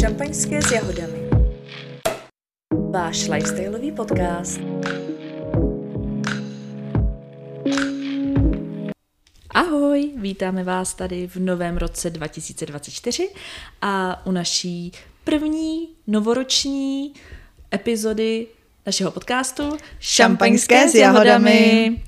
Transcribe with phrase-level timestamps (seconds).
[0.00, 1.18] Šampaňské s jahodami.
[2.90, 4.60] Váš lifestyleový podcast.
[9.50, 13.28] Ahoj, vítáme vás tady v novém roce 2024
[13.82, 14.92] a u naší
[15.24, 17.12] první novoroční
[17.74, 18.46] epizody
[18.86, 22.02] našeho podcastu Šampaňské s jahodami.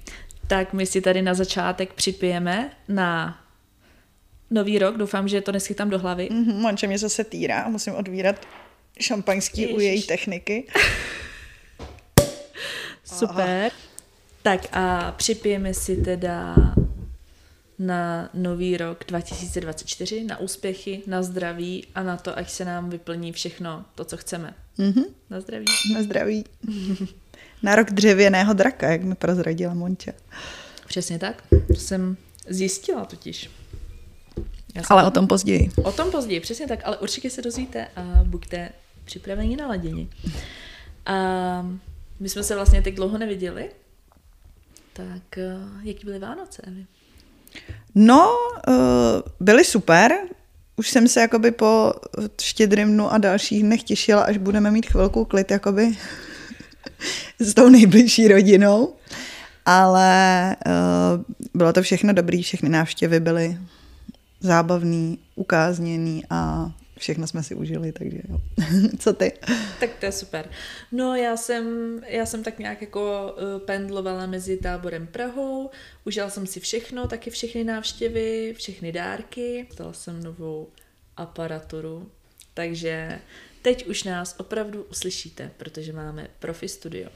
[0.48, 3.40] Tak my si tady na začátek připijeme na
[4.50, 4.96] nový rok.
[4.96, 6.28] Doufám, že to neschytám do hlavy.
[6.32, 8.46] Mm-hmm, manče mě zase týrá a musím odvírat
[9.00, 9.76] šampaňský Ježiš.
[9.76, 10.66] u její techniky.
[13.04, 13.70] Super.
[13.72, 13.88] Aha.
[14.42, 16.54] Tak a připijeme si teda
[17.78, 23.32] na nový rok 2024, na úspěchy, na zdraví a na to, ať se nám vyplní
[23.32, 24.54] všechno to, co chceme.
[24.78, 25.04] Mm-hmm.
[25.30, 25.66] Na zdraví.
[25.94, 26.44] Na zdraví.
[27.62, 30.12] na rok dřevěného draka, jak mi prozradila Monča.
[30.86, 31.42] Přesně tak.
[31.66, 32.16] To jsem
[32.48, 33.50] zjistila totiž.
[34.74, 35.70] Já ale o tom později.
[35.82, 38.68] O tom později, přesně tak, ale určitě se dozvíte a buďte
[39.04, 40.10] připraveni na ladění.
[41.06, 41.66] A
[42.20, 43.70] my jsme se vlastně teď dlouho neviděli,
[44.92, 46.86] tak eh, jaký byly Vánoce, Evi?
[47.94, 48.28] No,
[48.68, 48.74] uh,
[49.40, 50.12] byly super.
[50.76, 51.92] Už jsem se jakoby po
[52.40, 55.96] štědrým dnu a dalších dnech těšila, až budeme mít chvilku klid jakoby
[57.38, 58.94] s tou nejbližší rodinou.
[59.64, 61.24] Ale uh,
[61.54, 63.58] bylo to všechno dobrý, všechny návštěvy byly
[64.40, 68.40] zábavný, ukázněný a všechno jsme si užili, takže jo.
[68.98, 69.32] Co ty?
[69.80, 70.50] Tak to je super.
[70.92, 71.64] No já jsem,
[72.06, 75.70] já jsem tak nějak jako uh, pendlovala mezi táborem Prahou,
[76.04, 80.68] užila jsem si všechno, taky všechny návštěvy, všechny dárky, dostala jsem novou
[81.16, 82.10] aparaturu,
[82.54, 83.18] takže
[83.68, 87.10] teď už nás opravdu uslyšíte, protože máme profi studio.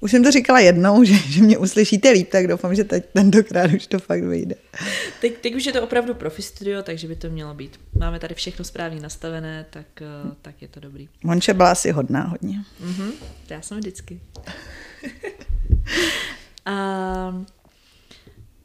[0.00, 3.70] Už jsem to říkala jednou, že, že mě uslyšíte líp, tak doufám, že teď tentokrát
[3.76, 4.54] už to fakt vyjde.
[5.20, 7.80] Teď, teď už je to opravdu profi studio, takže by to mělo být.
[7.98, 11.08] Máme tady všechno správně nastavené, tak, eh, tak je to dobrý.
[11.24, 12.58] Monče byla asi hodná hodně.
[12.84, 13.12] Mm-hmm,
[13.50, 14.20] já jsem vždycky.
[16.66, 17.44] A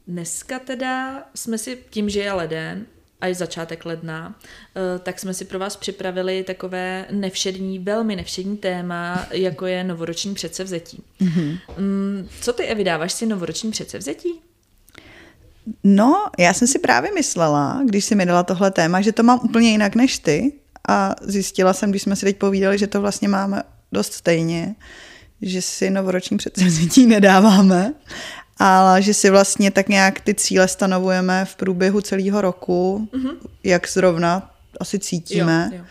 [0.07, 2.85] dneska teda jsme si, tím, že je leden,
[3.21, 4.35] a je začátek ledna,
[4.75, 10.33] eh, tak jsme si pro vás připravili takové nevšední, velmi nevšední téma, jako je novoroční
[10.33, 11.03] předsevzetí.
[11.21, 11.57] Mm-hmm.
[12.41, 14.41] Co ty, Evi, dáváš si novoroční předsevzetí?
[15.83, 19.39] No, já jsem si právě myslela, když si mi dala tohle téma, že to mám
[19.43, 20.53] úplně jinak než ty
[20.87, 24.75] a zjistila jsem, když jsme si teď povídali, že to vlastně máme dost stejně,
[25.41, 27.93] že si novoroční předsevzetí nedáváme
[28.63, 33.35] ale že si vlastně tak nějak ty cíle stanovujeme v průběhu celého roku, mm-hmm.
[33.63, 35.69] jak zrovna asi cítíme.
[35.71, 35.85] Jo, jo.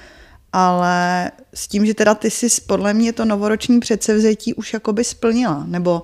[0.53, 5.65] Ale s tím, že teda ty si podle mě to novoroční předsevzetí už jakoby splnila,
[5.67, 6.03] nebo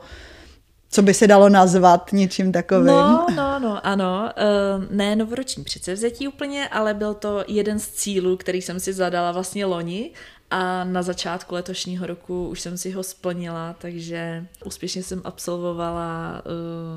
[0.91, 2.87] co by se dalo nazvat něčím takovým.
[2.87, 4.33] No, no, no, ano.
[4.79, 9.33] Uh, ne novoroční předsevzetí úplně, ale byl to jeden z cílů, který jsem si zadala
[9.33, 10.11] vlastně loni
[10.51, 16.43] a na začátku letošního roku už jsem si ho splnila, takže úspěšně jsem absolvovala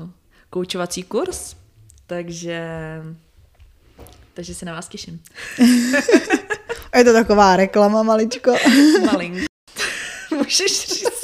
[0.02, 0.10] uh,
[0.50, 1.56] koučovací kurz,
[2.06, 2.70] takže
[4.34, 5.22] takže se na vás těším.
[6.96, 8.54] Je to taková reklama, maličko.
[9.06, 9.38] Malink.
[10.36, 11.20] Můžeš říct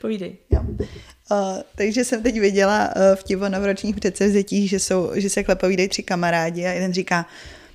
[0.00, 0.36] Povídej.
[0.50, 0.60] Jo.
[1.30, 5.88] Uh, takže jsem teď viděla uh, v Tivo novoročních předsevzetích, že, jsou, že se klepovídají
[5.88, 7.26] tři kamarádi a jeden říká,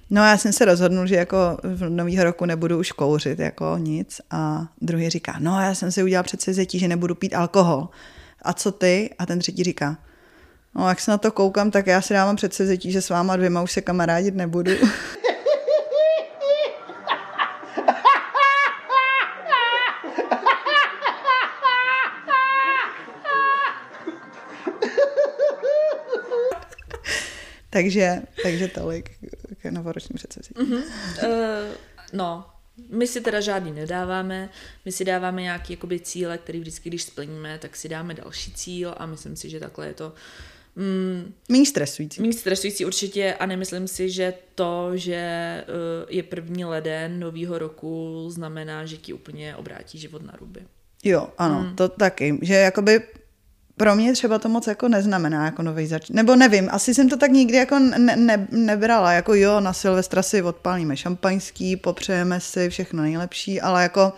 [0.09, 4.22] No já jsem se rozhodnul, že jako v nového roku nebudu už kouřit, jako nic.
[4.31, 7.90] A druhý říká, no já jsem si udělal předsevzetí, že nebudu pít alkohol.
[8.41, 9.09] A co ty?
[9.19, 9.97] A ten třetí říká,
[10.75, 13.62] no jak se na to koukám, tak já si dávám předsevzetí, že s váma dvěma
[13.62, 14.72] už se kamarádit nebudu.
[27.69, 29.16] takže, takže tolik
[29.69, 30.59] k novoroční předsevzetí.
[30.59, 30.83] Mm-hmm.
[31.23, 31.75] Uh,
[32.13, 32.45] no,
[32.89, 34.50] my si teda žádný nedáváme,
[34.85, 38.95] my si dáváme nějaké jakoby cíle, které vždycky, když splníme, tak si dáme další cíl
[38.97, 40.13] a myslím si, že takhle je to
[40.78, 42.22] Mm, méně stresující.
[42.22, 48.25] Méně stresující určitě a nemyslím si, že to, že uh, je první leden nového roku,
[48.29, 50.61] znamená, že ti úplně obrátí život na ruby.
[51.03, 51.75] Jo, ano, mm.
[51.75, 52.40] to taky.
[52.41, 53.02] Že jakoby
[53.78, 56.09] pro mě třeba to moc jako neznamená jako nový zač.
[56.09, 59.12] Nebo nevím, asi jsem to tak nikdy jako ne, ne, nebrala.
[59.12, 64.14] Jako jo, na Silvestra si odpálíme šampaňský, popřejeme si všechno nejlepší, ale jako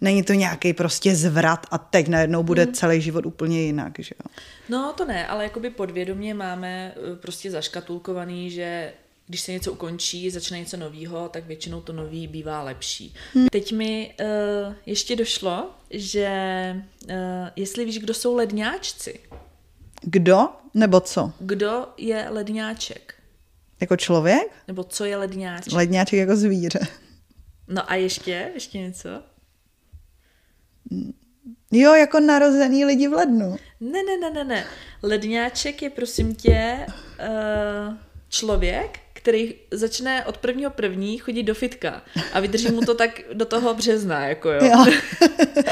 [0.00, 2.72] není to nějaký prostě zvrat a teď najednou bude hmm.
[2.72, 4.30] celý život úplně jinak, že jo?
[4.68, 8.92] No to ne, ale jakoby podvědomě máme eh, prostě zaškatulkovaný, že
[9.28, 13.14] když se něco ukončí, začne něco nového, tak většinou to nový bývá lepší.
[13.34, 13.48] Hmm.
[13.48, 16.30] Teď mi uh, ještě došlo, že
[17.10, 17.14] uh,
[17.56, 19.20] jestli víš, kdo jsou ledňáčci,
[20.02, 21.32] Kdo nebo co?
[21.38, 23.14] Kdo je ledňáček?
[23.80, 24.52] Jako člověk?
[24.68, 25.72] Nebo co je ledňáček?
[25.72, 26.78] Ledňáček jako zvíře.
[27.68, 28.50] No a ještě?
[28.54, 29.08] Ještě něco?
[31.70, 33.56] Jo, jako narozený lidi v lednu.
[33.80, 34.64] Ne, ne, ne, ne, ne.
[35.02, 37.94] Ledňáček je prosím tě uh,
[38.28, 43.44] člověk, který začne od prvního první chodit do fitka a vydrží mu to tak do
[43.44, 44.60] toho března, jako jo.
[44.62, 44.86] jo.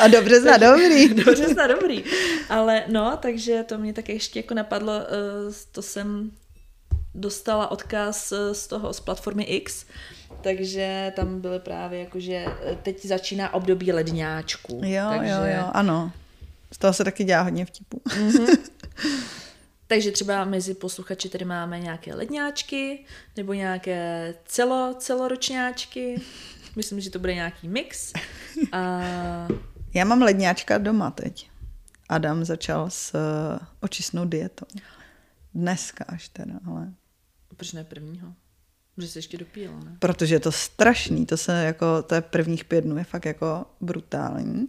[0.00, 1.14] A do března dobrý.
[1.14, 2.04] do března dobrý.
[2.48, 6.30] Ale no, takže to mě tak ještě jako napadlo, uh, to jsem
[7.14, 9.86] dostala odkaz z toho, z platformy X,
[10.40, 12.44] takže tam byly právě jako, že
[12.82, 14.80] teď začíná období ledňáčku.
[14.84, 15.30] Jo, takže...
[15.30, 16.12] jo, jo, ano.
[16.72, 18.02] Z toho se taky dělá hodně vtipů.
[18.06, 18.58] Mm-hmm.
[19.86, 23.04] Takže třeba mezi posluchači tady máme nějaké ledňáčky
[23.36, 26.20] nebo nějaké celo, celoročňáčky.
[26.76, 28.12] Myslím, že to bude nějaký mix.
[28.72, 29.02] A...
[29.94, 31.50] Já mám ledňáčka doma teď.
[32.08, 34.66] Adam začal s uh, očistnou dietou.
[35.54, 36.92] Dneska až teda, ale...
[37.56, 38.34] Proč ne prvního?
[38.94, 39.96] Protože se ještě dopílo, ne?
[39.98, 43.66] Protože je to strašný, to se jako, to je prvních pět dnů, je fakt jako
[43.80, 44.68] brutální.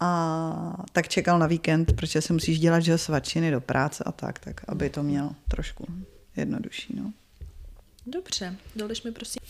[0.00, 4.38] A tak čekal na víkend, protože se musíš dělat, že svačiny do práce a tak,
[4.38, 5.86] tak aby to měl trošku
[6.36, 7.12] jednodušší, no.
[8.06, 9.40] Dobře, doliš mi prosím.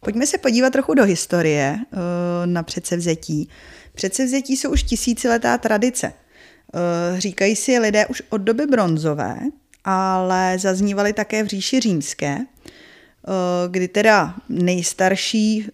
[0.00, 1.78] Pojďme se podívat trochu do historie
[2.44, 3.48] na předsevzetí.
[3.94, 6.12] Předsevzetí jsou už tisíciletá tradice.
[7.18, 9.38] Říkají si lidé už od doby bronzové,
[9.84, 12.38] ale zaznívaly také v říši římské,
[13.68, 15.68] kdy teda nejstarší,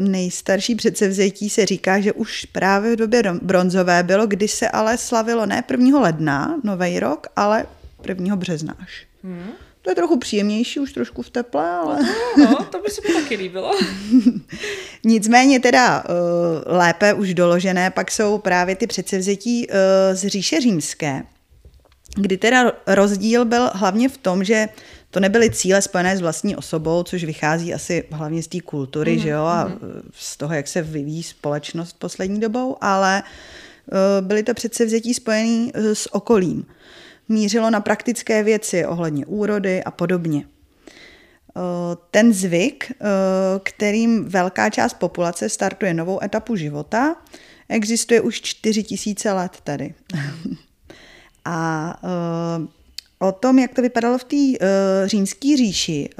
[0.00, 5.46] nejstarší předsevzetí se říká, že už právě v době bronzové bylo, kdy se ale slavilo
[5.46, 6.00] ne 1.
[6.00, 7.66] ledna, nový rok, ale
[8.08, 8.36] 1.
[8.36, 9.06] března až.
[9.24, 9.50] Hmm.
[9.82, 11.98] To je trochu příjemnější, už trošku v teple, ale...
[12.38, 13.72] No, no to by se mi taky líbilo.
[15.04, 19.66] Nicméně teda uh, lépe už doložené pak jsou právě ty předsevzetí
[20.12, 21.22] z říše římské,
[22.16, 24.68] kdy teda rozdíl byl hlavně v tom, že
[25.14, 29.18] to nebyly cíle spojené s vlastní osobou, což vychází asi hlavně z té kultury, mm,
[29.18, 29.72] že jo, a
[30.12, 36.14] z toho, jak se vyvíjí společnost poslední dobou, ale uh, byly to předsevzetí spojené s
[36.14, 36.66] okolím
[37.28, 40.44] mířilo na praktické věci ohledně úrody a podobně.
[41.56, 43.04] Eh, ten zvyk, eh,
[43.62, 47.16] kterým velká část populace startuje novou etapu života,
[47.68, 49.94] existuje už 4000 let tady.
[51.44, 52.66] a eh,
[53.28, 54.66] o tom, jak to vypadalo v té
[55.04, 56.10] římské říši,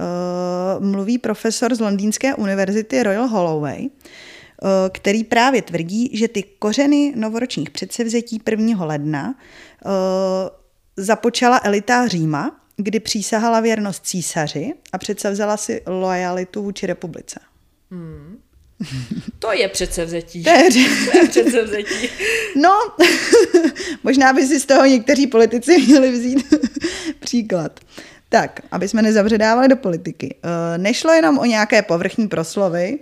[0.79, 3.89] mluví profesor z Londýnské univerzity Royal Holloway,
[4.93, 8.85] který právě tvrdí, že ty kořeny novoročních předsevzetí 1.
[8.85, 9.35] ledna
[10.97, 17.41] započala elita Říma, kdy přísahala věrnost císaři a přece vzala si lojalitu vůči republice.
[17.91, 18.39] Hmm.
[19.39, 20.43] To je předsevzetí.
[20.43, 20.69] To je,
[21.13, 22.09] to je předsevzetí.
[22.57, 22.71] No,
[24.03, 26.55] možná by si z toho někteří politici měli vzít
[27.21, 27.81] příklad.
[28.29, 30.35] Tak, aby jsme nezavředávali do politiky.
[30.43, 32.99] Eh, nešlo jenom o nějaké povrchní proslovy,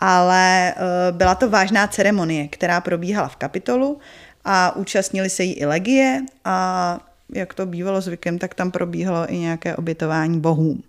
[0.00, 0.76] ale eh,
[1.10, 3.98] byla to vážná ceremonie, která probíhala v kapitolu
[4.44, 6.98] a účastnili se jí i legie a
[7.34, 10.82] jak to bývalo zvykem, tak tam probíhalo i nějaké obětování bohům.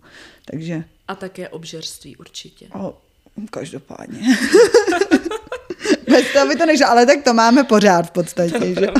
[0.46, 0.84] Takže...
[1.08, 2.68] A také obžerství určitě.
[2.74, 2.98] O,
[3.50, 4.20] každopádně.
[6.10, 8.60] Bez toho by to než, ale tak to máme pořád v podstatě.
[8.60, 8.88] To že?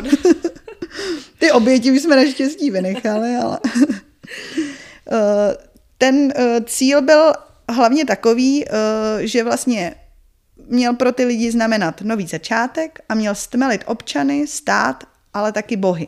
[1.40, 3.60] Ty oběti už jsme naštěstí vynechali, ale...
[5.14, 5.58] Eh,
[5.98, 7.34] ten eh, cíl byl
[7.70, 8.72] hlavně takový, eh,
[9.20, 9.96] že vlastně
[10.68, 15.04] měl pro ty lidi znamenat nový začátek a měl stmelit občany, stát,
[15.34, 16.08] ale taky bohy.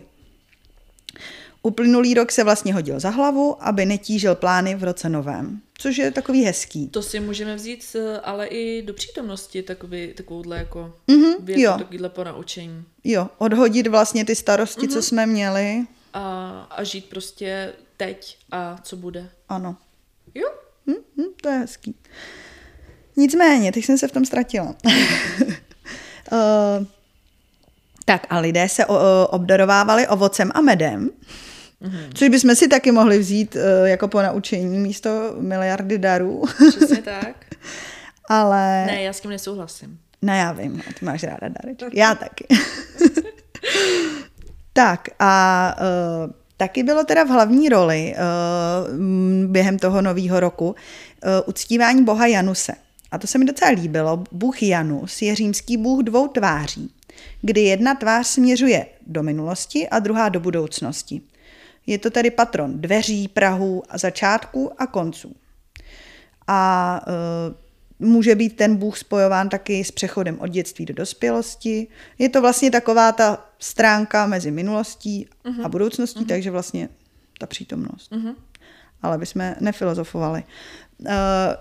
[1.65, 6.11] Uplynulý rok se vlastně hodil za hlavu, aby netížil plány v roce novém, což je
[6.11, 6.87] takový hezký.
[6.87, 11.75] To si můžeme vzít ale i do přítomnosti takový, takovouhle jako mm-hmm, věc, jo.
[11.77, 12.85] takovýhle ponaučení.
[13.03, 14.93] Jo, odhodit vlastně ty starosti, mm-hmm.
[14.93, 15.85] co jsme měli.
[16.13, 19.29] A, a žít prostě teď a co bude.
[19.49, 19.75] Ano.
[20.35, 20.47] Jo.
[20.87, 21.95] Mm-hmm, to je hezký.
[23.15, 24.75] Nicméně, teď jsem se v tom ztratila.
[26.31, 26.85] uh,
[28.05, 31.09] tak a lidé se o, obdarovávali ovocem a medem.
[31.83, 32.09] Mm-hmm.
[32.13, 36.43] Což bychom si taky mohli vzít uh, jako po naučení místo miliardy darů.
[36.69, 37.45] Přesně tak.
[38.29, 38.85] Ale...
[38.85, 39.99] Ne, já s tím nesouhlasím.
[40.21, 41.99] Ne, já vím, ty máš ráda dárečky.
[41.99, 42.47] Já taky.
[44.73, 45.75] tak a
[46.25, 48.97] uh, taky bylo teda v hlavní roli uh,
[49.47, 50.75] během toho nového roku uh,
[51.45, 52.73] uctívání boha Januse.
[53.11, 54.23] A to se mi docela líbilo.
[54.31, 56.91] Bůh Janus je římský bůh dvou tváří,
[57.41, 61.21] kdy jedna tvář směřuje do minulosti a druhá do budoucnosti.
[61.87, 65.35] Je to tedy patron dveří, prahu a začátků a konců.
[66.47, 67.53] A e,
[68.05, 71.87] může být ten Bůh spojován taky s přechodem od dětství do dospělosti.
[72.19, 75.49] Je to vlastně taková ta stránka mezi minulostí uh-huh.
[75.49, 75.71] a mhm.
[75.71, 76.27] budoucností, uh-huh.
[76.27, 76.89] takže vlastně
[77.39, 78.11] ta přítomnost.
[78.11, 78.35] Uh-huh.
[79.01, 80.43] Ale bychom nefilozofovali.
[80.99, 81.09] Uh,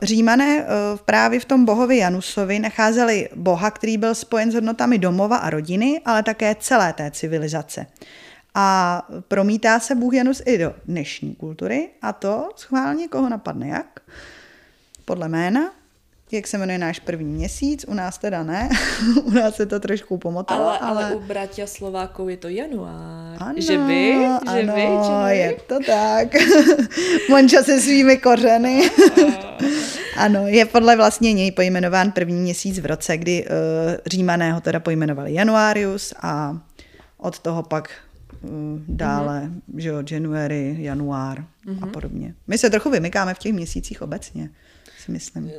[0.02, 0.66] Římané uh,
[1.04, 6.00] právě v tom bohovi Janusovi nacházeli boha, který byl spojen s hodnotami domova a rodiny,
[6.04, 7.86] ale také celé té civilizace.
[8.54, 14.00] A promítá se Bůh Janus i do dnešní kultury a to schválně koho napadne jak?
[15.04, 15.72] Podle jména
[16.32, 18.68] jak se jmenuje náš první měsíc, u nás teda ne,
[19.24, 20.68] u nás se to trošku pomotalo.
[20.68, 21.04] Ale, ale...
[21.04, 23.36] ale u bratia Slováků je to január.
[23.38, 24.12] Ano, že vy?
[24.12, 25.38] Že ano, vy, že vy?
[25.38, 26.28] je to tak.
[27.30, 28.90] Monča se svými kořeny.
[30.16, 33.50] ano, je podle vlastně něj pojmenován první měsíc v roce, kdy uh,
[34.06, 36.58] římané ho teda pojmenovali Januarius a
[37.18, 37.90] od toho pak
[38.88, 39.78] dále, mm-hmm.
[39.78, 41.78] že jo, January, január mm-hmm.
[41.82, 41.90] a mhm.
[41.90, 42.34] podobně.
[42.46, 44.50] My se trochu vymykáme v těch měsících obecně
[45.04, 45.50] si myslím.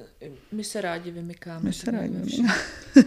[0.52, 1.60] My se rádi vymykáme.
[1.63, 2.56] My se rádi vymykáme.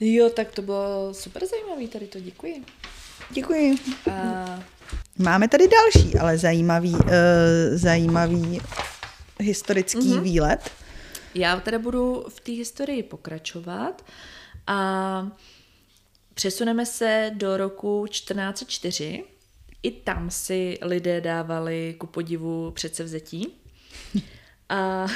[0.00, 2.64] jo, tak to bylo super zajímavý tady to, děkuji.
[3.30, 3.76] Děkuji.
[4.12, 4.62] A...
[5.18, 7.00] Máme tady další, ale zajímavý, uh,
[7.72, 8.60] zajímavý
[9.40, 10.20] historický mm-hmm.
[10.20, 10.70] výlet.
[11.34, 14.04] Já teda budu v té historii pokračovat
[14.66, 15.28] a
[16.36, 19.24] přesuneme se do roku 1404.
[19.82, 23.48] I tam si lidé dávali ku podivu předsevzetí.
[24.68, 25.06] A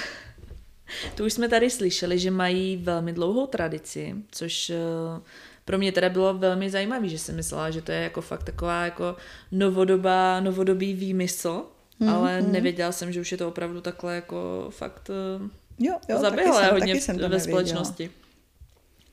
[1.14, 5.20] to už jsme tady slyšeli, že mají velmi dlouhou tradici, což eh,
[5.64, 8.84] pro mě teda bylo velmi zajímavé, že jsem myslela, že to je jako fakt taková
[8.84, 9.16] jako
[9.52, 11.64] novodobá, novodobý výmysl,
[11.98, 12.52] mm, ale mm.
[12.52, 15.48] nevěděla jsem, že už je to opravdu takhle jako fakt eh,
[15.78, 18.10] jo, jo, zaběhlé hodně jsem, ve společnosti.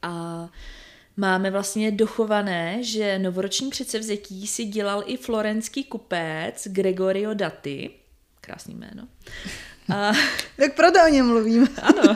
[0.02, 0.50] A
[1.18, 7.90] máme vlastně dochované, že novoroční předsevzetí si dělal i florenský kupec Gregorio Dati,
[8.42, 9.08] krásný jméno.
[9.96, 10.12] A,
[10.58, 11.68] tak proto o něm mluvím.
[11.82, 12.16] ano.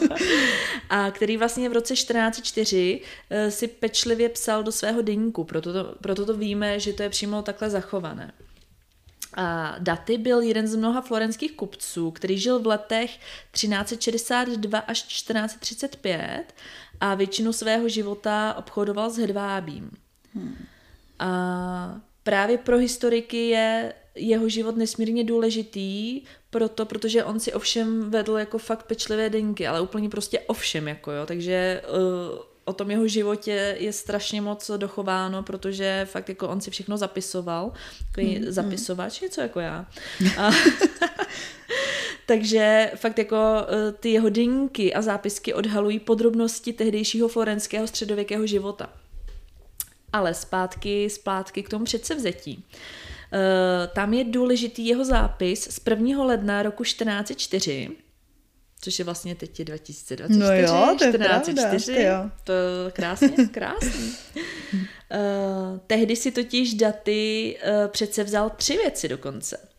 [0.90, 5.96] A který vlastně v roce 1404 eh, si pečlivě psal do svého deníku, proto to,
[6.02, 8.34] proto to víme, že to je přímo takhle zachované.
[9.34, 13.20] A Daty byl jeden z mnoha florenských kupců, který žil v letech
[13.52, 16.54] 1362 až 1435
[17.02, 19.92] a většinu svého života obchodoval s hedvábím.
[20.34, 20.56] Hmm.
[21.20, 28.38] A právě pro historiky je jeho život nesmírně důležitý, proto, protože on si ovšem vedl
[28.38, 33.08] jako fakt pečlivé denky, ale úplně prostě ovšem, jako jo, takže uh, o tom jeho
[33.08, 37.72] životě je strašně moc dochováno, protože fakt jako on si všechno zapisoval,
[38.08, 39.86] takový mm, zapisovač, něco jako já.
[40.38, 40.52] A,
[42.26, 48.90] takže fakt jako uh, ty jeho denky a zápisky odhalují podrobnosti tehdejšího florenského středověkého života.
[50.14, 52.66] Ale zpátky, zpátky k tomu předsevzetí.
[53.34, 56.24] Eh, tam je důležitý jeho zápis z 1.
[56.24, 57.90] ledna roku 1404,
[58.82, 63.30] což je vlastně teď je 2024, no jo, to je 1404, pravda, to je krásně,
[63.52, 64.14] krásný.
[64.74, 69.71] uh, tehdy si totiž daty uh, přece vzal tři věci dokonce.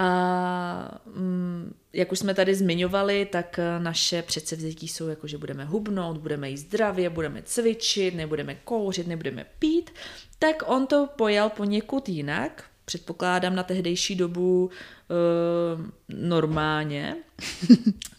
[0.00, 6.18] A mm, jak už jsme tady zmiňovali, tak naše předsevzetí jsou jako, že budeme hubnout,
[6.18, 9.90] budeme jíst zdravě, budeme cvičit, nebudeme kouřit, nebudeme pít
[10.38, 17.16] tak on to pojal poněkud jinak, předpokládám na tehdejší dobu uh, normálně.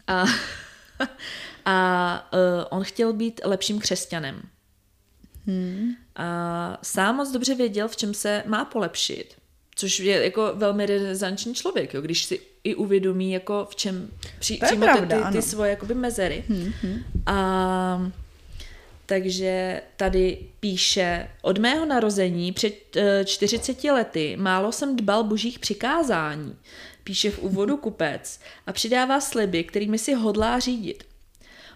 [0.07, 0.25] A,
[1.65, 4.41] a uh, on chtěl být lepším křesťanem.
[5.45, 5.91] Hmm.
[6.15, 9.35] A sám moc dobře věděl, v čem se má polepšit.
[9.79, 14.09] Což je jako velmi renesanční člověk, jo, když si i uvědomí, jako v čem
[14.39, 16.43] při, přímo pravda, ty, ty, ty svoje jakoby mezery.
[16.49, 17.03] Hmm, hmm.
[17.25, 18.11] A
[19.05, 26.55] takže tady píše, od mého narození před 40 eh, lety málo jsem dbal božích přikázání,
[27.03, 31.03] píše v úvodu kupec a přidává sliby, kterými si hodlá řídit.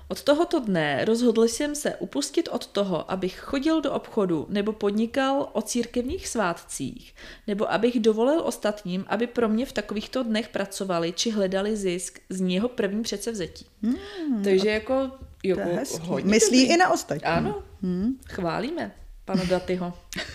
[0.07, 5.49] Od tohoto dne rozhodl jsem se upustit od toho, abych chodil do obchodu nebo podnikal
[5.53, 7.15] o církevních svátcích,
[7.47, 12.41] nebo abych dovolil ostatním, aby pro mě v takovýchto dnech pracovali či hledali zisk z
[12.41, 13.65] něho první předsevzetí.
[13.83, 15.11] Hmm, Takže jako
[15.43, 15.57] jo,
[16.01, 16.73] hodně Myslí dobrý.
[16.73, 17.25] i na ostatní.
[17.25, 18.17] Ano, hmm.
[18.29, 18.91] chválíme
[19.25, 19.93] pana Datyho.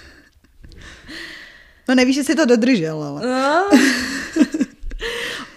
[1.88, 3.26] No nevíš, že si to dodržel, ale.
[3.26, 3.67] No.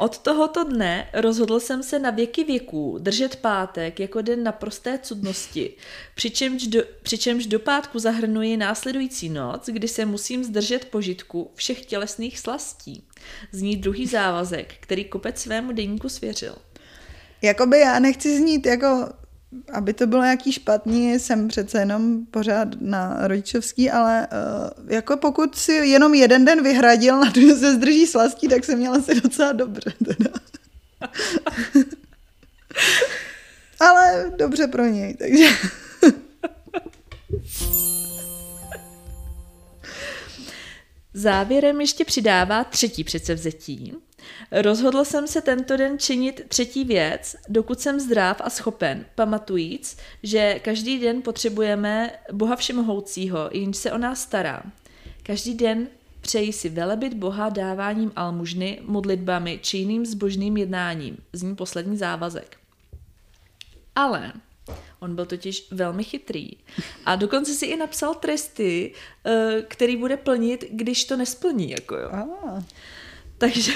[0.02, 5.74] Od tohoto dne rozhodl jsem se na věky věků držet pátek jako den naprosté cudnosti,
[6.16, 12.40] přičemž do, přičemž do pátku zahrnuji následující noc, kdy se musím zdržet požitku všech tělesných
[12.40, 13.04] slastí.
[13.52, 16.56] Zní druhý závazek, který kopec svému deníku svěřil.
[17.42, 19.10] Jakoby já nechci znít jako
[19.74, 25.56] aby to bylo nějaký špatný, jsem přece jenom pořád na rodičovský, ale uh, jako pokud
[25.56, 29.22] si jenom jeden den vyhradil na to, že se zdrží slastí, tak jsem měla si
[29.22, 30.30] docela dobře teda.
[33.80, 35.50] Ale dobře pro něj, takže...
[41.14, 43.94] Závěrem ještě přidává třetí předsevzetí.
[44.52, 50.60] Rozhodl jsem se tento den činit třetí věc, dokud jsem zdrav a schopen, pamatujíc, že
[50.60, 54.64] každý den potřebujeme Boha Všemohoucího, jenž se o nás stará.
[55.24, 55.88] Každý den
[56.22, 61.18] přeji si velebit Boha dáváním almužny, modlitbami či jiným zbožným jednáním.
[61.34, 62.58] Zní poslední závazek.
[63.96, 64.34] Ale
[65.00, 66.52] On byl totiž velmi chytrý.
[67.06, 68.94] A dokonce si i napsal tresty,
[69.26, 71.72] eh, který bude plnit, když to nesplní.
[71.72, 72.10] Jako jo.
[72.12, 72.64] Ah.
[73.38, 73.72] Takže,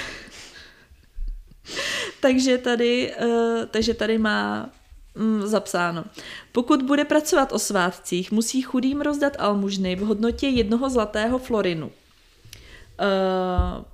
[2.19, 4.69] takže, tady, eh, takže tady má
[5.15, 6.03] mm, zapsáno.
[6.51, 11.85] Pokud bude pracovat o svátcích, musí chudým rozdat almužny v hodnotě jednoho zlatého florinu.
[11.87, 13.85] Uh,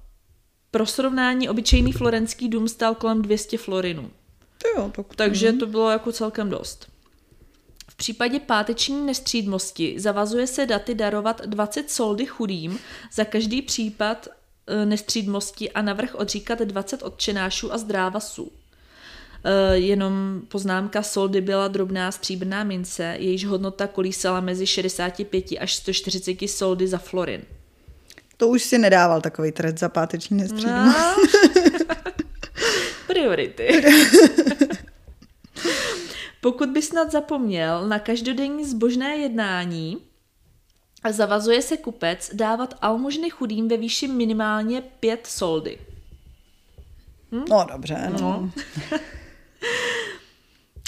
[0.72, 4.12] pro srovnání obyčejný florenský dům stál kolem 200 florinů.
[4.78, 5.06] Jo, tak...
[5.16, 6.92] Takže to bylo jako celkem dost.
[7.90, 12.80] V případě páteční nestřídmosti zavazuje se daty darovat 20 soldy chudým
[13.14, 14.28] za každý případ
[14.86, 18.52] nestřídmosti a navrh odříkat 20 odčenášů a zdrávasů.
[19.44, 26.48] E, jenom poznámka soldy byla drobná stříbrná mince, jejíž hodnota kolísala mezi 65 až 140
[26.48, 27.42] soldy za florin.
[28.38, 30.98] To už si nedával takový trest za páteční nestřídmost.
[30.98, 31.16] No.
[33.08, 33.84] Priority.
[36.42, 39.98] Pokud by snad zapomněl na každodenní zbožné jednání,
[41.10, 45.78] zavazuje se kupec dávat almužny chudým ve výši minimálně pět soldy.
[47.32, 47.46] Hm?
[47.50, 48.20] No dobře, no.
[48.20, 48.52] no.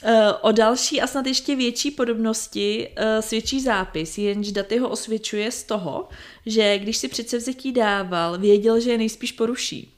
[0.05, 5.51] Eh, o další a snad ještě větší podobnosti eh, svědčí zápis, jenž daty ho osvědčuje
[5.51, 6.09] z toho,
[6.45, 9.93] že když si předsevzetí dával, věděl, že je nejspíš poruší.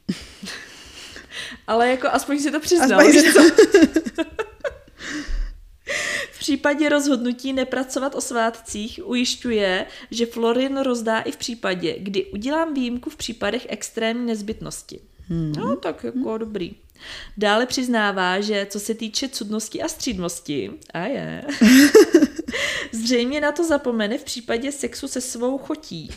[1.68, 3.00] Ale jako aspoň si to přiznal.
[3.00, 3.42] Aspoň si to...
[6.36, 12.74] v případě rozhodnutí nepracovat o svátcích ujišťuje, že Florin rozdá i v případě, kdy udělám
[12.74, 15.00] výjimku v případech extrémní nezbytnosti.
[15.28, 15.54] Hmm.
[15.58, 16.40] No, tak jako hmm.
[16.40, 16.76] dobrý.
[17.38, 21.44] Dále přiznává, že co se týče cudnosti a střídmosti, a je,
[22.92, 26.10] zřejmě na to zapomene v případě sexu se svou chotí.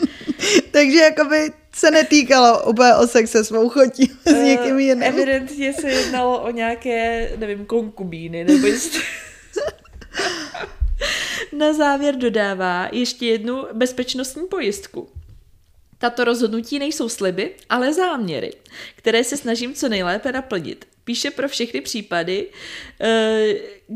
[0.70, 5.02] Takže jakoby se netýkalo úplně o sex se svou chotí s uh, někým jiným.
[5.02, 9.00] Evidentně se jednalo o nějaké, nevím, konkubíny, nebo jestli...
[11.52, 15.08] Na závěr dodává ještě jednu bezpečnostní pojistku.
[15.98, 18.52] Tato rozhodnutí nejsou sliby, ale záměry,
[18.96, 20.84] které se snažím co nejlépe naplnit.
[21.04, 23.06] Píše pro všechny případy uh,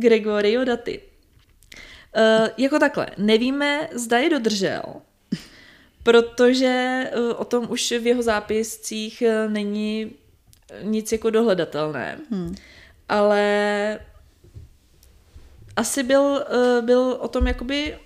[0.00, 1.00] Gregorio Daty.
[2.16, 4.82] Uh, jako takhle, nevíme, zda je dodržel,
[6.02, 10.12] protože uh, o tom už v jeho zápiscích uh, není
[10.82, 12.18] nic jako dohledatelné.
[12.30, 12.54] Hmm.
[13.08, 13.98] Ale
[15.76, 17.98] asi byl, uh, byl o tom jakoby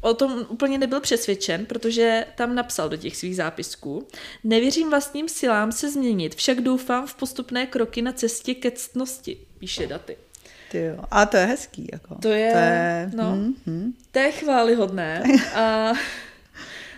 [0.00, 4.06] o tom úplně nebyl přesvědčen, protože tam napsal do těch svých zápisků.
[4.44, 9.86] Nevěřím vlastním silám se změnit, však doufám v postupné kroky na cestě ke ctnosti, píše
[9.86, 10.16] daty.
[10.70, 11.04] Ty jo.
[11.10, 11.88] A to je hezký.
[11.92, 12.14] Jako.
[12.14, 13.92] To je, to je, no, hmm, hmm.
[14.12, 15.22] to je chválihodné.
[15.54, 15.92] A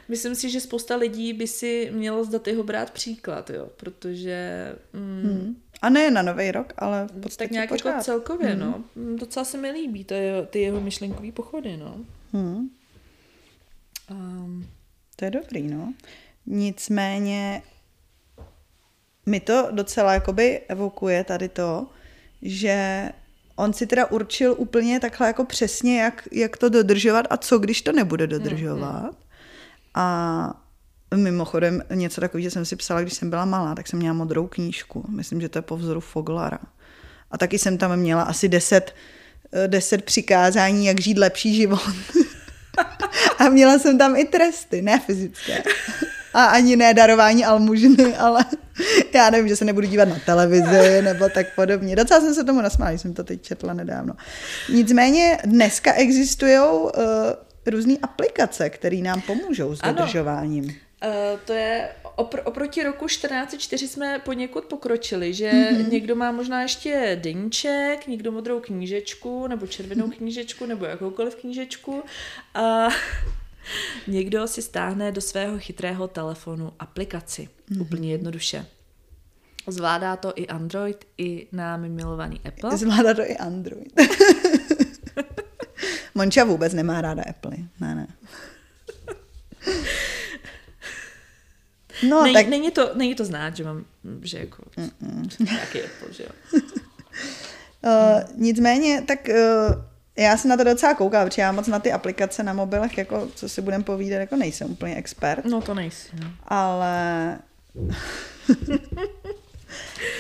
[0.09, 4.73] myslím si, že spousta lidí by si mělo z Datyho brát příklad, jo, protože...
[4.93, 5.57] Mm, hmm.
[5.83, 8.61] A ne na nový rok, ale v podstatě Tak nějak jako celkově, hmm.
[8.61, 8.85] no.
[9.17, 11.97] Docela se mi líbí to je, ty jeho myšlenkový pochody, no.
[12.33, 12.71] Hmm.
[14.11, 14.69] Um,
[15.17, 15.95] to je dobrý, no.
[16.47, 17.63] Nicméně
[19.27, 21.87] mi to docela jakoby evokuje tady to,
[22.43, 23.09] že
[23.57, 27.83] on si teda určil úplně takhle jako přesně, jak, jak to dodržovat a co, když
[27.83, 29.03] to nebude dodržovat.
[29.03, 29.17] Mm,
[29.95, 30.70] A
[31.17, 34.47] mimochodem něco takového, že jsem si psala, když jsem byla malá, tak jsem měla modrou
[34.47, 35.05] knížku.
[35.09, 36.59] Myslím, že to je po vzoru Foglara.
[37.31, 38.95] A taky jsem tam měla asi deset,
[39.67, 41.81] deset přikázání, jak žít lepší život.
[43.39, 45.63] A měla jsem tam i tresty, ne fyzické.
[46.35, 48.45] A ani ne darování almužny, ale
[49.15, 51.97] já nevím, že se nebudu dívat na televizi nebo tak podobně.
[51.97, 54.15] Docela jsem se tomu nasmála, jsem to teď četla nedávno.
[54.73, 56.91] Nicméně dneska existují uh,
[57.67, 60.75] různé aplikace, které nám pomůžou s dodržováním.
[61.05, 65.89] Uh, to je opr- oproti roku 1404 jsme poněkud pokročili, že mm-hmm.
[65.89, 70.17] někdo má možná ještě deníček, někdo modrou knížečku, nebo červenou mm-hmm.
[70.17, 72.03] knížečku, nebo jakoukoliv knížečku
[72.55, 72.89] a
[74.07, 77.49] někdo si stáhne do svého chytrého telefonu aplikaci.
[77.71, 77.81] Mm-hmm.
[77.81, 78.67] Úplně jednoduše.
[79.67, 82.77] Zvládá to i Android, i námi milovaný Apple.
[82.77, 83.93] Zvládá to i Android.
[86.15, 87.57] Monča vůbec nemá ráda Apple.
[87.81, 88.07] Ne, ne.
[92.09, 92.49] No, není, tak...
[92.49, 93.85] není, to, není to znát, že mám,
[94.23, 94.63] že jako
[95.39, 96.61] nějaký Apple, že jo.
[97.85, 99.83] Uh, nicméně, tak uh,
[100.17, 103.29] já se na to docela koukám, protože já moc na ty aplikace na mobilech, jako
[103.35, 105.45] co si budem povídat, jako nejsem úplně expert.
[105.45, 106.09] No to nejsi.
[106.23, 106.31] No.
[106.45, 107.39] Ale...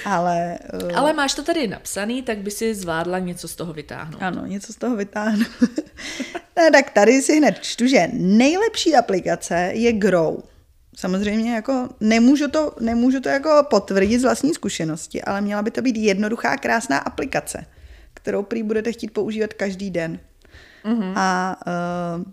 [0.04, 0.58] ale...
[0.82, 0.98] Uh...
[0.98, 4.22] Ale máš to tady napsaný, tak by si zvládla něco z toho vytáhnout.
[4.22, 5.44] Ano, něco z toho vytáhnu.
[6.56, 10.42] no, tak tady si hned čtu, že nejlepší aplikace je Grow.
[11.00, 15.82] Samozřejmě jako nemůžu to, nemůžu to jako potvrdit z vlastní zkušenosti, ale měla by to
[15.82, 17.66] být jednoduchá, krásná aplikace
[18.22, 20.20] kterou prý budete chtít používat každý den.
[20.84, 21.12] Mm-hmm.
[21.16, 22.24] A uh,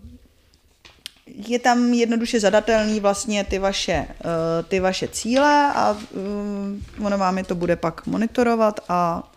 [1.26, 7.38] je tam jednoduše zadatelný vlastně ty vaše, uh, ty vaše cíle a uh, ono vám
[7.38, 9.32] je to bude pak monitorovat a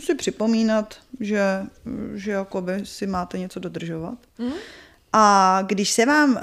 [0.00, 1.66] si připomínat, že,
[2.14, 4.18] že jakoby si máte něco dodržovat.
[4.38, 4.52] Mm.
[5.12, 6.40] A když se vám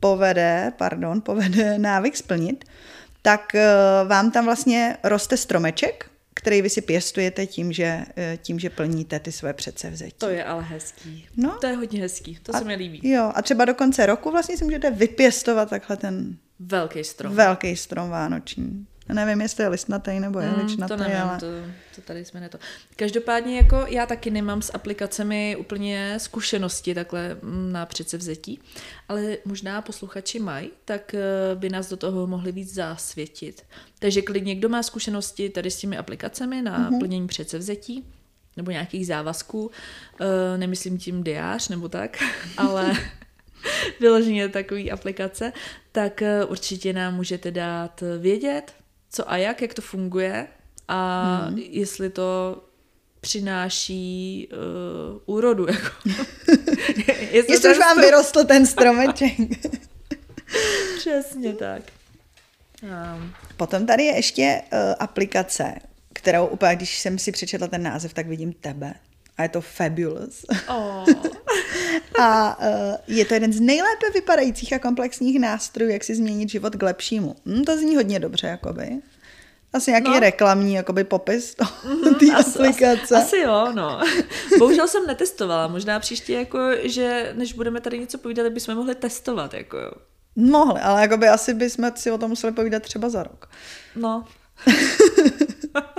[0.00, 2.64] povede, pardon, povede návyk splnit,
[3.22, 8.58] tak uh, vám tam vlastně roste stromeček který vy si pěstujete tím, že, eh, tím,
[8.58, 10.16] že plníte ty své předsevzetí.
[10.18, 11.26] To je ale hezký.
[11.36, 11.58] No.
[11.60, 13.10] To je hodně hezký, to a, se mi líbí.
[13.10, 17.34] Jo, a třeba do konce roku vlastně si můžete vypěstovat takhle ten velký strom.
[17.34, 18.86] Velký strom vánoční.
[19.12, 21.38] Nevím, jestli je listnatý nebo je mm, To nevím, ale...
[21.38, 21.46] to,
[21.94, 22.58] to tady jsme ne to.
[22.96, 28.60] Každopádně jako já taky nemám s aplikacemi úplně zkušenosti takhle mm, na předsevzetí,
[29.08, 31.20] ale možná posluchači mají, tak eh,
[31.54, 33.62] by nás do toho mohli víc zasvětit.
[33.98, 36.98] Takže klidně někdo má zkušenosti tady s těmi aplikacemi na mm-hmm.
[36.98, 38.04] plnění předsevzetí,
[38.56, 39.70] nebo nějakých závazků,
[40.20, 42.22] eh, nemyslím tím diář nebo tak,
[42.56, 42.92] ale
[44.00, 45.52] vyloženě takový aplikace,
[45.92, 48.74] tak eh, určitě nám můžete dát vědět,
[49.10, 50.46] co a jak, jak to funguje
[50.88, 51.58] a hmm.
[51.58, 52.62] jestli to
[53.20, 55.66] přináší uh, úrodu.
[55.72, 55.90] Jako.
[57.30, 58.00] jestli jestli už vám strom...
[58.00, 59.32] vyrostl ten stromeček.
[60.98, 61.82] Přesně tak.
[62.82, 63.34] Um.
[63.56, 65.74] Potom tady je ještě uh, aplikace,
[66.12, 68.94] kterou úplně, když jsem si přečetla ten název, tak vidím tebe.
[69.36, 70.44] A je to fabulous.
[70.68, 71.06] Oh.
[72.20, 76.76] a uh, je to jeden z nejlépe vypadajících a komplexních nástrojů, jak si změnit život
[76.76, 77.36] k lepšímu.
[77.46, 78.88] Hm, to zní hodně dobře, jakoby.
[79.72, 80.20] Asi nějaký no.
[80.20, 83.16] reklamní jakoby popis mm, té aplikace.
[83.16, 84.00] Asi, asi jo, no.
[84.58, 85.68] Bohužel jsem netestovala.
[85.68, 89.54] Možná příště, jako, že než budeme tady něco povídat, bychom mohli testovat.
[89.54, 89.90] Jako, jo.
[90.36, 93.50] Mohli, ale jakoby asi bychom si o tom museli povídat třeba za rok.
[93.96, 94.24] No.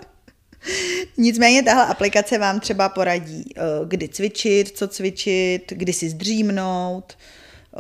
[1.17, 7.77] Nicméně tahle aplikace vám třeba poradí, eh, kdy cvičit, co cvičit, kdy si zdřímnout, eh,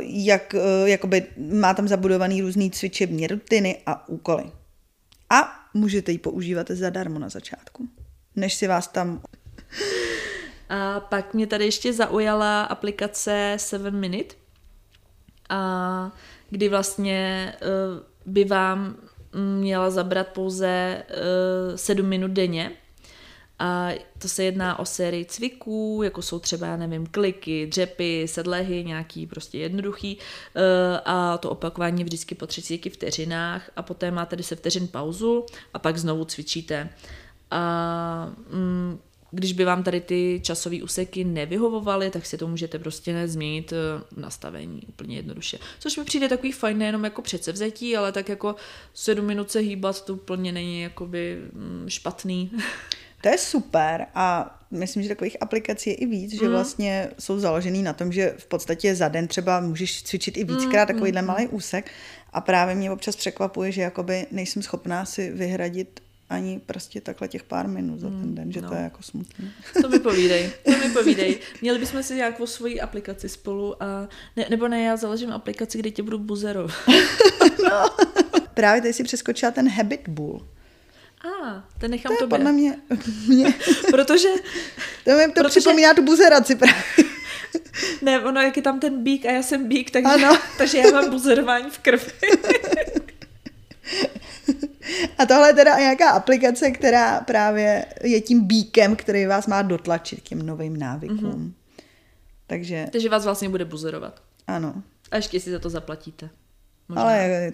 [0.00, 4.44] jak, eh, jakoby má tam zabudovaný různý cvičební rutiny a úkoly.
[5.30, 7.88] A můžete ji používat zadarmo na začátku,
[8.36, 9.22] než si vás tam...
[10.68, 14.34] A pak mě tady ještě zaujala aplikace 7 Minute,
[15.48, 16.12] a
[16.50, 17.52] kdy vlastně
[18.26, 18.96] by vám
[19.38, 22.72] měla zabrat pouze uh, eh, 7 minut denně.
[23.58, 28.84] A to se jedná o sérii cviků, jako jsou třeba, já nevím, kliky, dřepy, sedlehy,
[28.84, 30.16] nějaký prostě jednoduchý.
[30.16, 30.62] Uh,
[31.04, 35.98] a to opakování vždycky po 30 vteřinách a poté máte 10 vteřin pauzu a pak
[35.98, 36.88] znovu cvičíte.
[37.50, 38.98] A mm,
[39.30, 44.04] když by vám tady ty časové úseky nevyhovovaly, tak si to můžete prostě změnit eh,
[44.20, 45.58] nastavení úplně jednoduše.
[45.78, 48.56] Což mi přijde takový fajn nejenom jako předsevzetí, ale tak jako
[48.94, 52.50] sedm minut se hýbat to úplně není jakoby mm, špatný.
[53.20, 56.50] To je super a myslím, že takových aplikací je i víc, že mm.
[56.50, 60.88] vlastně jsou založený na tom, že v podstatě za den třeba můžeš cvičit i víckrát
[60.88, 61.90] mm, takovýhle mm, malý úsek
[62.32, 67.42] a právě mě občas překvapuje, že jakoby nejsem schopná si vyhradit ani prostě takhle těch
[67.42, 68.68] pár minut za ten hmm, den, že no.
[68.68, 69.52] to je jako smutné.
[69.82, 71.38] To mi povídej, to mi povídej.
[71.60, 75.90] Měli bychom si nějakou svoji aplikaci spolu a ne, nebo ne, já založím aplikaci, kde
[75.90, 76.74] tě budu buzerovat.
[77.64, 77.90] no.
[78.54, 80.48] Právě tady si přeskočila ten Habit Bull.
[81.20, 82.38] A, ah, ten nechám to tobě.
[82.38, 82.76] podle mě,
[83.28, 83.54] mě.
[83.90, 84.28] protože...
[85.04, 85.48] To mi to protože...
[85.48, 86.82] připomíná tu buzeraci právě.
[88.02, 90.38] ne, ono, jak je tam ten bík a já jsem bík, takže, ano.
[90.58, 92.12] takže já mám buzerování v krvi.
[95.18, 100.20] A tohle je teda nějaká aplikace, která právě je tím bíkem, který vás má dotlačit
[100.20, 101.18] k těm novým návykům.
[101.18, 101.52] Mm-hmm.
[102.46, 102.88] Takže...
[102.92, 104.22] Takže vás vlastně bude buzerovat.
[104.46, 104.82] Ano.
[105.10, 106.30] A ještě si za to zaplatíte.
[106.88, 107.02] Možná.
[107.02, 107.52] Ale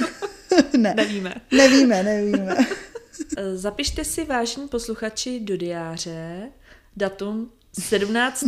[0.76, 0.94] ne.
[0.96, 1.34] Nevíme.
[1.52, 2.56] Nevíme, nevíme.
[3.54, 6.50] Zapište si, vážní posluchači, do diáře
[6.96, 8.44] datum 17.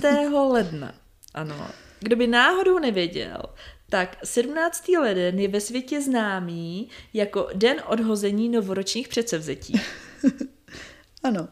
[0.50, 0.94] ledna.
[1.34, 1.68] Ano.
[2.00, 3.42] Kdo by náhodou nevěděl,
[3.90, 4.88] tak 17.
[4.88, 9.80] leden je ve světě známý jako den odhození novoročních předsevzetí.
[11.22, 11.48] ano.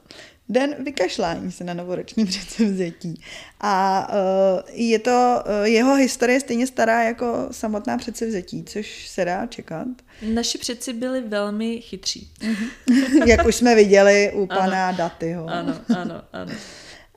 [0.49, 3.21] Den vykašlání se na novoroční předsevzetí.
[3.61, 9.47] A uh, je to, uh, jeho historie stejně stará jako samotná předsevzetí, což se dá
[9.47, 9.87] čekat.
[10.23, 12.31] Naši předci byli velmi chytří.
[13.27, 14.99] Jak už jsme viděli u pana ano.
[14.99, 15.47] Datyho.
[15.47, 16.53] Ano, ano, ano.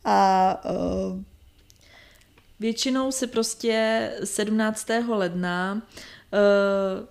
[0.05, 1.23] A uh,
[2.59, 4.87] Většinou se prostě 17.
[5.07, 7.05] ledna uh,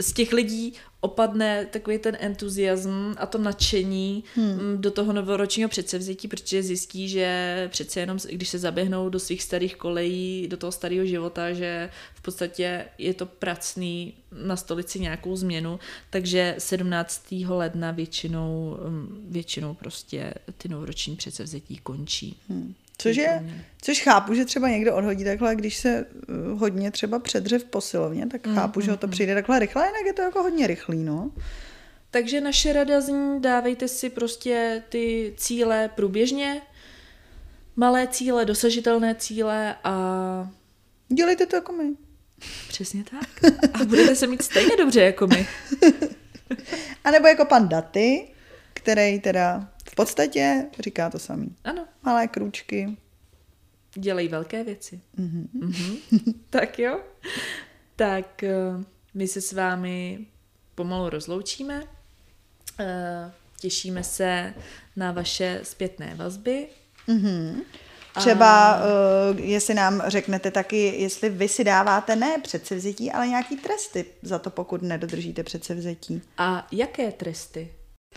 [0.00, 4.76] z těch lidí opadne takový ten entuziasm a to nadšení hmm.
[4.76, 9.76] do toho novoročního předsevzetí, protože zjistí, že přece jenom, když se zaběhnou do svých starých
[9.76, 14.14] kolejí, do toho starého života, že v podstatě je to pracný
[14.46, 15.78] nastolit si nějakou změnu,
[16.10, 17.24] takže 17.
[17.48, 18.78] ledna většinou,
[19.28, 22.36] většinou prostě ty novoroční předsevzetí končí.
[22.48, 22.74] Hmm.
[22.98, 23.44] Což, je,
[23.82, 28.26] což chápu, že třeba někdo odhodí takhle, když se eh, hodně třeba předře v posilovně,
[28.26, 29.10] tak mm, chápu, mm, že ho to mm.
[29.10, 31.30] přijde takhle rychle, jinak je to jako hodně rychlý, no.
[32.10, 36.62] Takže naše rada zní, dávejte si prostě ty cíle průběžně,
[37.76, 40.48] malé cíle, dosažitelné cíle a...
[41.08, 41.84] Dělejte to jako my.
[42.68, 43.52] Přesně tak.
[43.74, 45.46] A budete se mít stejně dobře jako my.
[47.04, 48.28] a nebo jako pan Daty,
[48.74, 51.56] který teda v podstatě říká to samý.
[51.64, 51.86] Ano.
[52.02, 52.96] Malé krůčky.
[53.94, 55.00] Dělají velké věci.
[55.18, 55.46] Mm-hmm.
[55.58, 56.34] Mm-hmm.
[56.50, 57.00] tak jo.
[57.96, 58.54] Tak eh,
[59.14, 60.26] my se s vámi
[60.74, 61.82] pomalu rozloučíme.
[62.80, 64.54] Eh, těšíme se
[64.96, 66.68] na vaše zpětné vazby.
[67.08, 67.62] Mm-hmm.
[68.18, 68.80] Třeba, a...
[69.30, 74.38] uh, jestli nám řeknete taky, jestli vy si dáváte ne předsevzetí, ale nějaký tresty za
[74.38, 76.22] to, pokud nedodržíte předsevzetí.
[76.38, 77.72] A jaké tresty?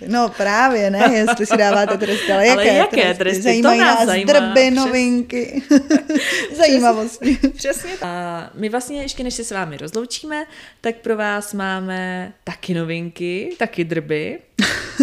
[0.07, 3.17] No právě, ne, jestli si dáváte tresty, ale jaké, ale jaké tresty?
[3.17, 3.41] tresty?
[3.41, 4.33] Zajímají to nás, nás zajímá.
[4.33, 5.63] drby, novinky,
[6.57, 7.37] zajímavosti.
[7.55, 7.91] Přesně.
[8.01, 10.45] A my vlastně ještě než se s vámi rozloučíme,
[10.81, 14.39] tak pro vás máme taky novinky, taky drby.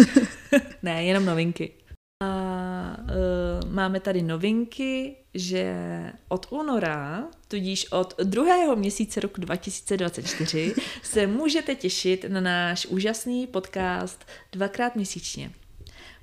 [0.83, 1.71] ne, jenom novinky.
[2.23, 5.75] A uh, máme tady novinky, že
[6.27, 14.25] od února, tudíž od druhého měsíce roku 2024, se můžete těšit na náš úžasný podcast
[14.51, 15.51] dvakrát měsíčně.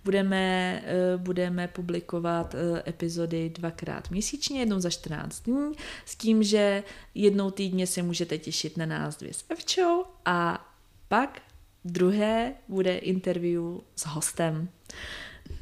[0.05, 0.83] Budeme,
[1.15, 5.73] uh, budeme publikovat uh, epizody dvakrát měsíčně, jednou za 14 dní,
[6.05, 6.83] s tím, že
[7.15, 10.69] jednou týdně se můžete těšit na nás dvě s Evčou a
[11.09, 11.43] pak
[11.85, 13.63] druhé bude interview
[13.97, 14.69] s hostem.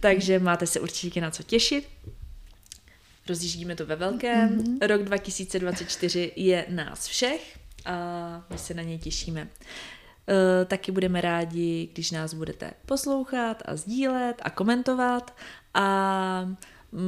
[0.00, 1.88] Takže máte se určitě na co těšit.
[3.28, 4.58] Rozjíždíme to ve velkém.
[4.58, 4.86] Mm-hmm.
[4.86, 9.40] Rok 2024 je nás všech a my se na něj těšíme.
[9.40, 15.36] E, taky budeme rádi, když nás budete poslouchat a sdílet a komentovat
[15.74, 16.56] a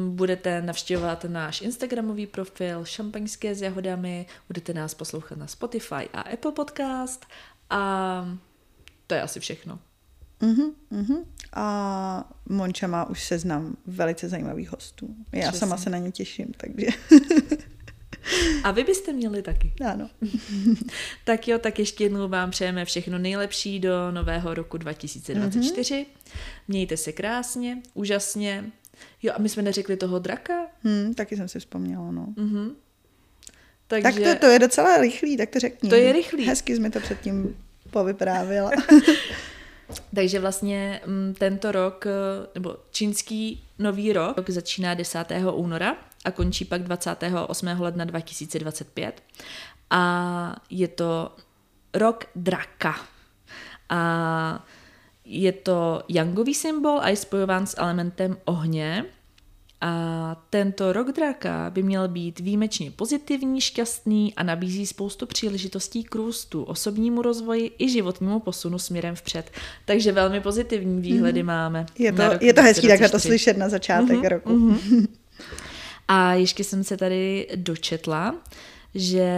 [0.09, 6.53] budete navštěvovat náš Instagramový profil Šampaňské s jahodami, budete nás poslouchat na Spotify a Apple
[6.53, 7.27] Podcast
[7.71, 8.25] a
[9.07, 9.79] to je asi všechno.
[10.43, 11.25] Uh-huh, uh-huh.
[11.53, 15.17] A Monča má už seznam velice zajímavých hostů.
[15.33, 15.59] Já Přesně.
[15.59, 16.87] sama se na ně těším, takže...
[18.65, 19.73] A vy byste měli taky.
[19.87, 20.11] Ano.
[21.25, 25.95] tak jo, tak ještě jednou vám přejeme všechno nejlepší do nového roku 2024.
[25.95, 26.07] Mm-hmm.
[26.69, 28.65] Mějte se krásně, úžasně.
[29.23, 30.67] Jo, a my jsme neřekli toho draka?
[30.83, 32.27] Hmm, taky jsem si vzpomněla, no.
[32.37, 32.71] Mm-hmm.
[33.87, 34.21] Takže...
[34.21, 35.91] Tak to, to je docela rychlý, tak to řekni.
[35.91, 36.45] To je rychlý.
[36.45, 37.57] Hezky jsme to předtím
[37.91, 38.71] povyprávila.
[40.15, 45.33] Takže vlastně mm, tento rok, eh, nebo čínský nový rok, začíná 10.
[45.53, 47.67] února a končí pak 28.
[47.81, 49.23] ledna 2025.
[49.91, 51.37] A je to
[51.95, 52.97] rok draka.
[53.89, 54.65] A
[55.25, 59.05] je to jangový symbol a je spojován s elementem ohně.
[59.85, 66.15] A tento rok draka by měl být výjimečně pozitivní, šťastný a nabízí spoustu příležitostí k
[66.15, 69.51] růstu, osobnímu rozvoji i životnímu posunu směrem vpřed.
[69.85, 71.47] Takže velmi pozitivní výhledy mm.
[71.47, 71.87] máme.
[71.99, 74.51] Je to, je to hezký takhle to slyšet na začátek mm-hmm, roku.
[74.51, 75.07] Mm-hmm.
[76.09, 78.35] A ještě jsem se tady dočetla,
[78.95, 79.29] že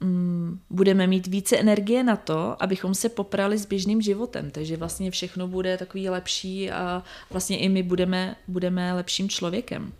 [0.00, 4.50] mm, budeme mít více energie na to, abychom se poprali s běžným životem.
[4.50, 9.92] Takže vlastně všechno bude takový lepší a vlastně i my budeme, budeme lepším člověkem.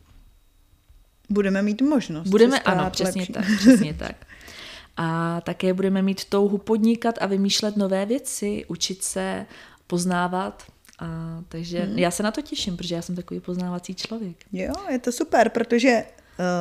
[1.30, 2.28] Budeme mít možnost.
[2.28, 3.32] Budeme, ano, přesně lepší.
[3.32, 4.26] tak, přesně tak.
[4.96, 9.46] A také budeme mít touhu podnikat a vymýšlet nové věci, učit se,
[9.86, 10.62] poznávat.
[10.98, 11.06] A,
[11.48, 11.98] takže hmm.
[11.98, 14.36] já se na to těším, protože já jsem takový poznávací člověk.
[14.52, 16.04] Jo, je to super, protože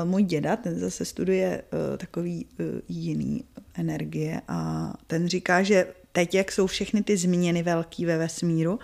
[0.04, 6.36] můj děda, ten zase studuje uh, takový uh, jiný energie a ten říká, že teď,
[6.36, 8.80] jak jsou všechny ty změny velký ve vesmíru,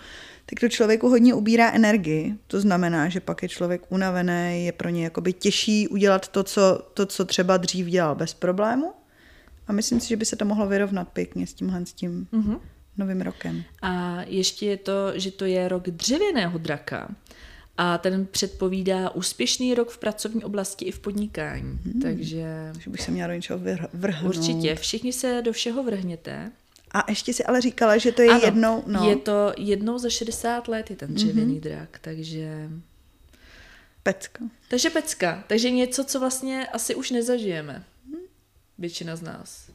[0.46, 2.34] tak to člověku hodně ubírá energii.
[2.46, 6.82] To znamená, že pak je člověk unavený, je pro ně jakoby těžší udělat to co,
[6.94, 8.92] to, co třeba dřív dělal bez problému.
[9.68, 12.60] A myslím si, že by se to mohlo vyrovnat pěkně s tímhle s tím mm-hmm.
[12.96, 13.62] novým rokem.
[13.82, 17.08] A ještě je to, že to je rok dřevěného draka.
[17.78, 21.78] A ten předpovídá úspěšný rok v pracovní oblasti i v podnikání.
[21.84, 22.02] Hmm.
[22.02, 22.72] Takže...
[22.80, 23.60] Že bych se měla do něčeho
[23.92, 24.36] vrhnout.
[24.36, 26.52] Určitě, všichni se do všeho vrhněte.
[26.90, 28.82] A ještě si ale říkala, že to je ano, jednou...
[28.86, 29.08] No.
[29.08, 31.60] je to jednou za 60 let, je ten dřevěný mm-hmm.
[31.60, 32.70] drak, takže...
[34.02, 34.44] Pecka.
[34.70, 35.44] Takže pecka.
[35.46, 37.84] Takže něco, co vlastně asi už nezažijeme.
[38.78, 39.70] Většina z nás.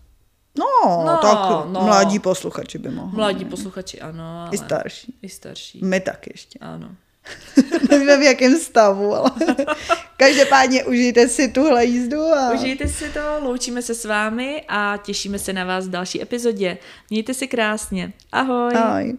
[0.60, 0.66] No,
[1.06, 1.82] no tak no.
[1.82, 3.16] mladí posluchači by mohli.
[3.16, 4.42] Mladí posluchači, ano.
[4.42, 5.16] Ale I starší.
[5.22, 5.80] I starší.
[5.84, 6.60] My tak ještě.
[6.60, 6.96] Ano.
[7.90, 9.32] Nevíme v jakém stavu, ale
[10.18, 12.22] každopádně užijte si tuhle jízdu.
[12.22, 12.52] A...
[12.54, 16.78] Užijte si to, loučíme se s vámi a těšíme se na vás v další epizodě.
[17.10, 18.14] Mějte si krásně.
[18.32, 18.74] Ahoj.
[18.76, 19.18] Ahoj.